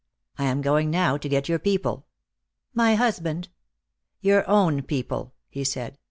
[0.39, 2.07] I am going now to get your people."
[2.73, 3.49] "My husband?"
[4.19, 5.99] "Your own people," he said.